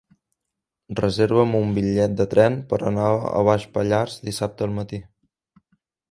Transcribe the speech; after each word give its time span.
Reserva'm 0.99 1.51
un 1.57 1.73
bitllet 1.75 2.15
de 2.21 2.25
tren 2.31 2.57
per 2.71 2.79
anar 2.91 3.09
a 3.31 3.33
Baix 3.49 3.67
Pallars 3.75 4.15
dissabte 4.31 4.67
al 4.69 4.73
matí. 4.79 5.01